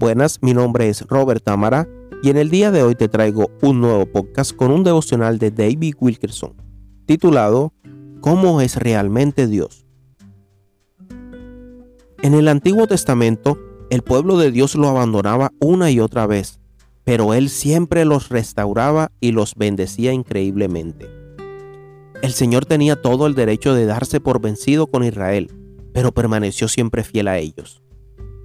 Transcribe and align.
Buenas, 0.00 0.38
mi 0.40 0.54
nombre 0.54 0.88
es 0.88 1.06
Robert 1.08 1.44
Tamara 1.44 1.86
y 2.22 2.30
en 2.30 2.38
el 2.38 2.48
día 2.48 2.70
de 2.70 2.82
hoy 2.82 2.94
te 2.94 3.10
traigo 3.10 3.50
un 3.60 3.82
nuevo 3.82 4.06
podcast 4.06 4.56
con 4.56 4.70
un 4.70 4.82
devocional 4.82 5.38
de 5.38 5.50
David 5.50 5.94
Wilkerson 6.00 6.54
titulado 7.04 7.74
¿Cómo 8.22 8.62
es 8.62 8.76
realmente 8.76 9.46
Dios? 9.46 9.84
En 12.22 12.32
el 12.32 12.48
Antiguo 12.48 12.86
Testamento, 12.86 13.58
el 13.90 14.00
pueblo 14.00 14.38
de 14.38 14.50
Dios 14.50 14.74
lo 14.74 14.88
abandonaba 14.88 15.52
una 15.60 15.90
y 15.90 16.00
otra 16.00 16.26
vez, 16.26 16.60
pero 17.04 17.34
Él 17.34 17.50
siempre 17.50 18.06
los 18.06 18.30
restauraba 18.30 19.12
y 19.20 19.32
los 19.32 19.54
bendecía 19.54 20.14
increíblemente. 20.14 21.10
El 22.22 22.32
Señor 22.32 22.64
tenía 22.64 23.02
todo 23.02 23.26
el 23.26 23.34
derecho 23.34 23.74
de 23.74 23.84
darse 23.84 24.18
por 24.18 24.40
vencido 24.40 24.86
con 24.86 25.04
Israel, 25.04 25.52
pero 25.92 26.10
permaneció 26.10 26.68
siempre 26.68 27.04
fiel 27.04 27.28
a 27.28 27.36
ellos. 27.36 27.82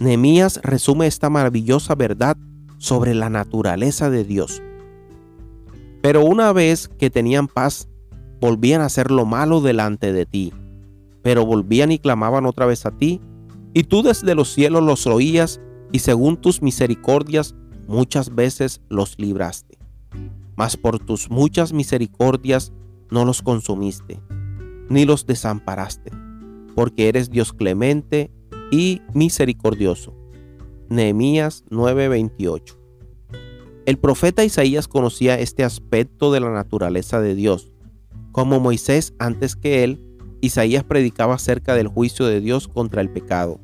Nehemías 0.00 0.58
resume 0.62 1.06
esta 1.06 1.28
maravillosa 1.28 1.94
verdad 1.94 2.38
sobre 2.78 3.14
la 3.14 3.28
naturaleza 3.28 4.08
de 4.08 4.24
Dios. 4.24 4.62
Pero 6.00 6.24
una 6.24 6.54
vez 6.54 6.88
que 6.88 7.10
tenían 7.10 7.48
paz, 7.48 7.86
volvían 8.40 8.80
a 8.80 8.86
hacer 8.86 9.10
lo 9.10 9.26
malo 9.26 9.60
delante 9.60 10.14
de 10.14 10.24
ti. 10.24 10.54
Pero 11.22 11.44
volvían 11.44 11.92
y 11.92 11.98
clamaban 11.98 12.46
otra 12.46 12.64
vez 12.64 12.86
a 12.86 12.92
ti, 12.92 13.20
y 13.74 13.84
tú 13.84 14.02
desde 14.02 14.34
los 14.34 14.48
cielos 14.48 14.82
los 14.82 15.06
oías, 15.06 15.60
y 15.92 15.98
según 15.98 16.38
tus 16.38 16.62
misericordias 16.62 17.54
muchas 17.86 18.34
veces 18.34 18.80
los 18.88 19.18
libraste. 19.18 19.76
Mas 20.56 20.78
por 20.78 20.98
tus 20.98 21.28
muchas 21.30 21.74
misericordias 21.74 22.72
no 23.10 23.26
los 23.26 23.42
consumiste, 23.42 24.18
ni 24.88 25.04
los 25.04 25.26
desamparaste, 25.26 26.10
porque 26.74 27.08
eres 27.08 27.28
Dios 27.28 27.52
clemente 27.52 28.30
y 28.70 29.02
misericordioso. 29.14 30.14
Nehemías 30.88 31.64
9:28. 31.70 32.76
El 33.86 33.98
profeta 33.98 34.44
Isaías 34.44 34.88
conocía 34.88 35.38
este 35.38 35.64
aspecto 35.64 36.32
de 36.32 36.40
la 36.40 36.50
naturaleza 36.50 37.20
de 37.20 37.34
Dios. 37.34 37.72
Como 38.32 38.60
Moisés 38.60 39.14
antes 39.18 39.56
que 39.56 39.84
él, 39.84 40.04
Isaías 40.40 40.84
predicaba 40.84 41.34
acerca 41.34 41.74
del 41.74 41.88
juicio 41.88 42.26
de 42.26 42.40
Dios 42.40 42.68
contra 42.68 43.00
el 43.00 43.10
pecado. 43.10 43.60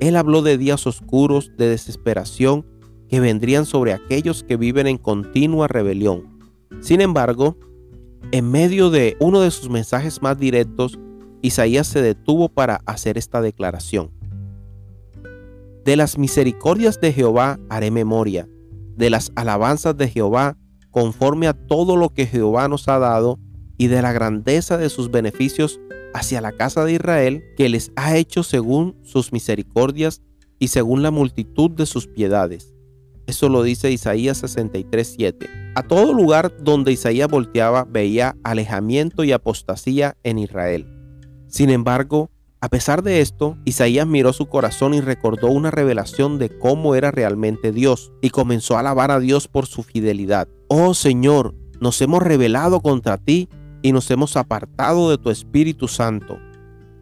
Él 0.00 0.16
habló 0.16 0.42
de 0.42 0.58
días 0.58 0.86
oscuros 0.86 1.52
de 1.56 1.68
desesperación 1.68 2.66
que 3.08 3.20
vendrían 3.20 3.66
sobre 3.66 3.92
aquellos 3.92 4.42
que 4.42 4.56
viven 4.56 4.86
en 4.86 4.98
continua 4.98 5.68
rebelión. 5.68 6.38
Sin 6.80 7.00
embargo, 7.00 7.56
en 8.32 8.50
medio 8.50 8.90
de 8.90 9.16
uno 9.20 9.40
de 9.40 9.50
sus 9.50 9.68
mensajes 9.68 10.22
más 10.22 10.38
directos, 10.38 10.98
Isaías 11.42 11.86
se 11.86 12.00
detuvo 12.00 12.48
para 12.48 12.80
hacer 12.86 13.18
esta 13.18 13.40
declaración. 13.40 14.10
De 15.84 15.96
las 15.96 16.16
misericordias 16.16 17.00
de 17.00 17.12
Jehová 17.12 17.58
haré 17.68 17.90
memoria, 17.90 18.48
de 18.96 19.10
las 19.10 19.32
alabanzas 19.34 19.96
de 19.96 20.08
Jehová, 20.08 20.56
conforme 20.90 21.48
a 21.48 21.54
todo 21.54 21.96
lo 21.96 22.10
que 22.10 22.26
Jehová 22.26 22.68
nos 22.68 22.86
ha 22.86 23.00
dado, 23.00 23.40
y 23.78 23.88
de 23.88 24.00
la 24.00 24.12
grandeza 24.12 24.78
de 24.78 24.88
sus 24.88 25.10
beneficios 25.10 25.80
hacia 26.14 26.40
la 26.40 26.52
casa 26.52 26.84
de 26.84 26.92
Israel, 26.92 27.42
que 27.56 27.68
les 27.68 27.90
ha 27.96 28.16
hecho 28.16 28.44
según 28.44 28.96
sus 29.02 29.32
misericordias 29.32 30.22
y 30.60 30.68
según 30.68 31.02
la 31.02 31.10
multitud 31.10 31.70
de 31.70 31.86
sus 31.86 32.06
piedades. 32.06 32.72
Eso 33.26 33.48
lo 33.48 33.64
dice 33.64 33.90
Isaías 33.90 34.42
63:7. 34.42 35.48
A 35.74 35.82
todo 35.82 36.12
lugar 36.12 36.56
donde 36.62 36.92
Isaías 36.92 37.28
volteaba 37.28 37.84
veía 37.84 38.36
alejamiento 38.44 39.24
y 39.24 39.32
apostasía 39.32 40.16
en 40.22 40.38
Israel. 40.38 40.86
Sin 41.48 41.70
embargo, 41.70 42.30
a 42.62 42.68
pesar 42.68 43.02
de 43.02 43.20
esto, 43.20 43.58
Isaías 43.64 44.06
miró 44.06 44.32
su 44.32 44.46
corazón 44.46 44.94
y 44.94 45.00
recordó 45.00 45.48
una 45.48 45.72
revelación 45.72 46.38
de 46.38 46.48
cómo 46.48 46.94
era 46.94 47.10
realmente 47.10 47.72
Dios 47.72 48.12
y 48.22 48.30
comenzó 48.30 48.76
a 48.76 48.80
alabar 48.80 49.10
a 49.10 49.18
Dios 49.18 49.48
por 49.48 49.66
su 49.66 49.82
fidelidad. 49.82 50.46
Oh 50.68 50.94
Señor, 50.94 51.56
nos 51.80 52.00
hemos 52.00 52.22
rebelado 52.22 52.80
contra 52.80 53.18
ti 53.18 53.48
y 53.82 53.90
nos 53.90 54.08
hemos 54.12 54.36
apartado 54.36 55.10
de 55.10 55.18
tu 55.18 55.30
Espíritu 55.30 55.88
Santo. 55.88 56.38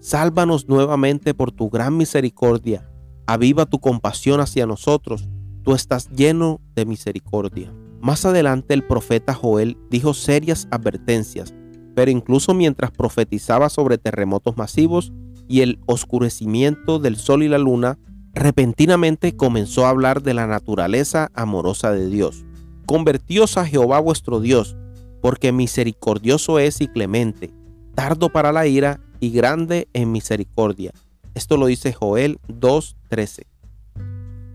Sálvanos 0.00 0.68
nuevamente 0.68 1.34
por 1.34 1.52
tu 1.52 1.70
gran 1.70 1.96
misericordia. 1.96 2.90
Aviva 3.28 3.64
tu 3.64 3.78
compasión 3.78 4.40
hacia 4.40 4.66
nosotros. 4.66 5.28
Tú 5.62 5.72
estás 5.72 6.10
lleno 6.10 6.60
de 6.74 6.84
misericordia. 6.84 7.72
Más 8.00 8.24
adelante 8.24 8.74
el 8.74 8.82
profeta 8.82 9.34
Joel 9.34 9.78
dijo 9.88 10.14
serias 10.14 10.66
advertencias, 10.72 11.54
pero 11.94 12.10
incluso 12.10 12.54
mientras 12.54 12.90
profetizaba 12.90 13.68
sobre 13.68 13.98
terremotos 13.98 14.56
masivos, 14.56 15.12
y 15.48 15.60
el 15.60 15.78
oscurecimiento 15.86 16.98
del 16.98 17.16
sol 17.16 17.42
y 17.42 17.48
la 17.48 17.58
luna, 17.58 17.98
repentinamente 18.32 19.36
comenzó 19.36 19.86
a 19.86 19.90
hablar 19.90 20.22
de 20.22 20.34
la 20.34 20.46
naturaleza 20.46 21.30
amorosa 21.34 21.92
de 21.92 22.08
Dios. 22.08 22.44
Convertíos 22.86 23.56
a 23.56 23.64
Jehová 23.64 24.00
vuestro 24.00 24.40
Dios, 24.40 24.76
porque 25.22 25.52
misericordioso 25.52 26.58
es 26.58 26.80
y 26.80 26.88
clemente, 26.88 27.50
tardo 27.94 28.30
para 28.30 28.52
la 28.52 28.66
ira 28.66 29.00
y 29.20 29.30
grande 29.30 29.88
en 29.92 30.12
misericordia. 30.12 30.92
Esto 31.34 31.56
lo 31.56 31.66
dice 31.66 31.92
Joel 31.92 32.38
2.13. 32.48 33.44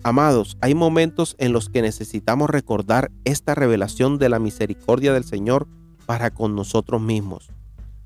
Amados, 0.04 0.58
hay 0.62 0.76
momentos 0.76 1.36
en 1.40 1.52
los 1.52 1.70
que 1.70 1.82
necesitamos 1.82 2.50
recordar 2.50 3.12
esta 3.26 3.54
revelación 3.54 4.18
de 4.18 4.30
la 4.30 4.40
misericordia 4.40 5.12
del 5.12 5.26
Señor 5.26 5.68
para 6.06 6.32
con 6.32 6.56
nosotros 6.56 7.02
mismos. 7.02 7.50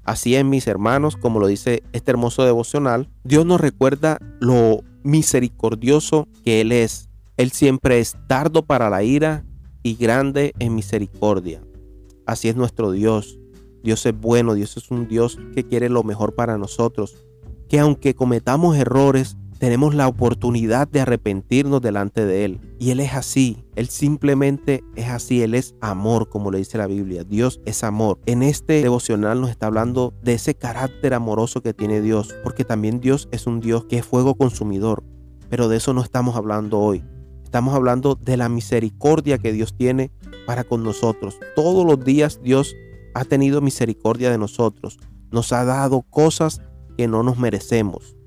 Así 0.04 0.36
es, 0.36 0.44
mis 0.44 0.68
hermanos, 0.68 1.16
como 1.16 1.40
lo 1.40 1.48
dice 1.48 1.84
este 1.94 2.12
hermoso 2.12 2.44
devocional, 2.44 3.10
Dios 3.24 3.46
nos 3.46 3.62
recuerda 3.62 4.18
lo 4.40 4.84
misericordioso 5.04 6.28
que 6.44 6.62
Él 6.62 6.72
es. 6.72 7.10
Él 7.38 7.52
siempre 7.52 8.00
es 8.00 8.18
tardo 8.28 8.64
para 8.66 8.90
la 8.90 9.04
ira 9.04 9.46
y 9.82 9.96
grande 9.96 10.54
en 10.60 10.76
misericordia. 10.76 11.62
Así 12.26 12.50
es 12.50 12.56
nuestro 12.56 12.92
Dios. 12.92 13.40
Dios 13.84 14.06
es 14.06 14.18
bueno, 14.18 14.54
Dios 14.54 14.78
es 14.78 14.92
un 14.92 15.08
Dios 15.08 15.38
que 15.54 15.64
quiere 15.64 15.90
lo 15.90 16.04
mejor 16.04 16.36
para 16.36 16.58
nosotros. 16.58 17.16
Que 17.68 17.80
aunque 17.80 18.14
cometamos 18.14 18.78
errores, 18.78 19.38
tenemos 19.64 19.96
la 19.96 20.10
oportunidad 20.10 20.90
de 20.90 21.00
arrepentirnos 21.00 21.82
delante 21.82 22.26
de 22.26 22.44
Él. 22.44 22.60
Y 22.80 22.92
Él 22.92 23.00
es 23.00 23.14
así, 23.14 23.64
Él 23.78 23.88
simplemente 23.88 24.84
es 24.98 25.08
así, 25.08 25.42
Él 25.42 25.54
es 25.56 25.74
amor, 25.80 26.28
como 26.28 26.52
le 26.52 26.58
dice 26.58 26.78
la 26.78 26.86
Biblia. 26.86 27.24
Dios 27.24 27.62
es 27.64 27.86
amor. 27.86 28.20
En 28.26 28.44
este 28.44 28.82
devocional 28.82 29.40
nos 29.40 29.50
está 29.50 29.68
hablando 29.68 30.14
de 30.22 30.34
ese 30.34 30.54
carácter 30.54 31.14
amoroso 31.14 31.62
que 31.62 31.74
tiene 31.74 32.02
Dios, 32.02 32.36
porque 32.44 32.66
también 32.66 33.00
Dios 33.00 33.30
es 33.32 33.48
un 33.48 33.62
Dios 33.62 33.86
que 33.86 34.00
es 34.00 34.06
fuego 34.06 34.36
consumidor. 34.36 35.02
Pero 35.50 35.70
de 35.70 35.78
eso 35.78 35.94
no 35.94 36.02
estamos 36.02 36.36
hablando 36.36 36.82
hoy. 36.82 37.02
Estamos 37.46 37.74
hablando 37.74 38.16
de 38.16 38.36
la 38.36 38.50
misericordia 38.50 39.38
que 39.38 39.54
Dios 39.54 39.78
tiene 39.78 40.12
para 40.46 40.66
con 40.66 40.84
nosotros. 40.84 41.40
Todos 41.56 41.86
los 41.86 42.04
días 42.04 42.42
Dios 42.44 42.76
ha 43.14 43.24
tenido 43.24 43.62
misericordia 43.62 44.30
de 44.30 44.38
nosotros. 44.38 45.00
Nos 45.32 45.54
ha 45.54 45.64
dado 45.64 46.02
cosas 46.02 46.60
que 46.98 47.08
no 47.08 47.24
nos 47.24 47.38
merecemos 47.38 48.18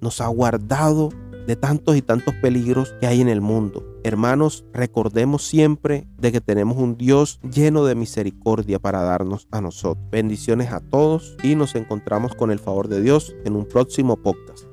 nos 0.00 0.20
ha 0.20 0.28
guardado 0.28 1.10
de 1.46 1.56
tantos 1.56 1.96
y 1.96 2.02
tantos 2.02 2.34
peligros 2.36 2.94
que 3.00 3.06
hay 3.06 3.20
en 3.20 3.28
el 3.28 3.40
mundo. 3.40 3.84
Hermanos, 4.04 4.64
recordemos 4.72 5.42
siempre 5.42 6.06
de 6.18 6.32
que 6.32 6.40
tenemos 6.40 6.76
un 6.76 6.96
Dios 6.96 7.40
lleno 7.42 7.84
de 7.84 7.94
misericordia 7.94 8.78
para 8.78 9.02
darnos 9.02 9.48
a 9.50 9.60
nosotros. 9.60 10.06
Bendiciones 10.10 10.72
a 10.72 10.80
todos 10.80 11.36
y 11.42 11.54
nos 11.54 11.74
encontramos 11.74 12.34
con 12.34 12.50
el 12.50 12.58
favor 12.58 12.88
de 12.88 13.02
Dios 13.02 13.34
en 13.44 13.56
un 13.56 13.66
próximo 13.66 14.16
podcast. 14.16 14.69